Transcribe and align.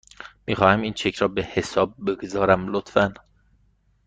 میخواهم 0.47 0.81
این 0.81 0.93
چک 0.93 1.15
را 1.15 1.27
به 1.27 1.41
حساب 1.43 1.95
بگذارم، 2.11 2.67
لطفاً. 2.71 3.13